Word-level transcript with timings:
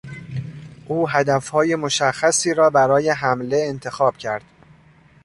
او 0.87 1.09
هدفهای 1.09 1.75
مشخصی 1.75 2.53
را 2.53 2.69
برای 2.69 3.09
حمله 3.09 3.57
انتخاب 3.67 4.17
کرد. 4.17 4.43